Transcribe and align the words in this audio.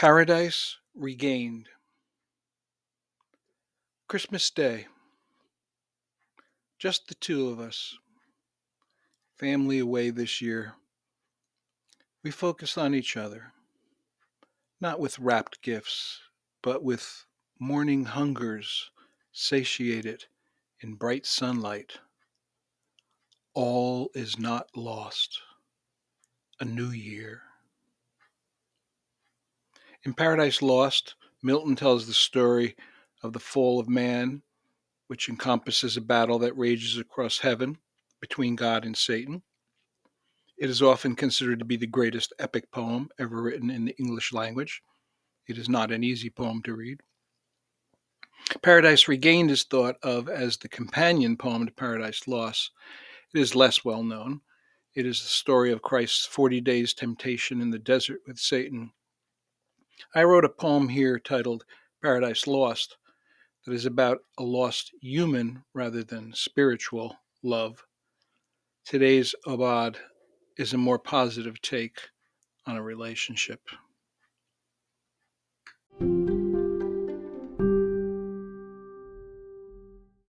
Paradise 0.00 0.76
Regained. 0.94 1.70
Christmas 4.06 4.48
Day. 4.48 4.86
Just 6.78 7.08
the 7.08 7.16
two 7.16 7.48
of 7.48 7.58
us. 7.58 7.96
Family 9.40 9.80
away 9.80 10.10
this 10.10 10.40
year. 10.40 10.74
We 12.22 12.30
focus 12.30 12.78
on 12.78 12.94
each 12.94 13.16
other, 13.16 13.52
not 14.80 15.00
with 15.00 15.18
wrapped 15.18 15.62
gifts, 15.62 16.20
but 16.62 16.84
with 16.84 17.24
morning 17.58 18.04
hungers 18.04 18.92
satiated 19.32 20.26
in 20.78 20.94
bright 20.94 21.26
sunlight. 21.26 21.98
All 23.52 24.10
is 24.14 24.38
not 24.38 24.68
lost. 24.76 25.40
A 26.60 26.64
new 26.64 26.90
year. 26.90 27.42
In 30.04 30.14
Paradise 30.14 30.62
Lost, 30.62 31.16
Milton 31.42 31.74
tells 31.74 32.06
the 32.06 32.14
story 32.14 32.76
of 33.22 33.32
the 33.32 33.40
fall 33.40 33.80
of 33.80 33.88
man, 33.88 34.42
which 35.08 35.28
encompasses 35.28 35.96
a 35.96 36.00
battle 36.00 36.38
that 36.38 36.56
rages 36.56 36.98
across 36.98 37.38
heaven 37.38 37.78
between 38.20 38.54
God 38.54 38.84
and 38.84 38.96
Satan. 38.96 39.42
It 40.56 40.70
is 40.70 40.82
often 40.82 41.16
considered 41.16 41.58
to 41.58 41.64
be 41.64 41.76
the 41.76 41.86
greatest 41.86 42.32
epic 42.38 42.70
poem 42.70 43.08
ever 43.18 43.42
written 43.42 43.70
in 43.70 43.84
the 43.86 43.96
English 43.98 44.32
language. 44.32 44.82
It 45.48 45.58
is 45.58 45.68
not 45.68 45.90
an 45.90 46.04
easy 46.04 46.30
poem 46.30 46.62
to 46.62 46.74
read. 46.74 47.00
Paradise 48.62 49.08
Regained 49.08 49.50
is 49.50 49.64
thought 49.64 49.96
of 50.02 50.28
as 50.28 50.56
the 50.56 50.68
companion 50.68 51.36
poem 51.36 51.66
to 51.66 51.72
Paradise 51.72 52.28
Lost. 52.28 52.70
It 53.34 53.40
is 53.40 53.56
less 53.56 53.84
well 53.84 54.04
known. 54.04 54.42
It 54.94 55.06
is 55.06 55.20
the 55.20 55.28
story 55.28 55.72
of 55.72 55.82
Christ's 55.82 56.24
40 56.26 56.60
days 56.60 56.94
temptation 56.94 57.60
in 57.60 57.70
the 57.70 57.78
desert 57.80 58.20
with 58.26 58.38
Satan 58.38 58.92
I 60.14 60.24
wrote 60.24 60.44
a 60.44 60.48
poem 60.48 60.88
here 60.88 61.18
titled 61.18 61.64
Paradise 62.02 62.46
Lost 62.46 62.96
that 63.64 63.74
is 63.74 63.86
about 63.86 64.18
a 64.38 64.42
lost 64.42 64.92
human 65.00 65.64
rather 65.74 66.02
than 66.02 66.32
spiritual 66.34 67.16
love. 67.42 67.84
Today's 68.84 69.34
aubade 69.46 69.96
is 70.56 70.72
a 70.72 70.78
more 70.78 70.98
positive 70.98 71.60
take 71.60 72.00
on 72.66 72.76
a 72.76 72.82
relationship. 72.82 73.60